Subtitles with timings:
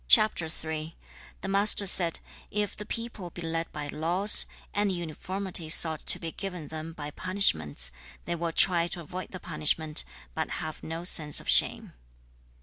[0.11, 0.95] The
[1.47, 6.69] Master said, 'If the people be led by laws, and uniformity sought to be given
[6.69, 7.91] them by punishments,
[8.25, 10.03] they will try to avoid the punishment,
[10.33, 11.93] but have no sense of shame.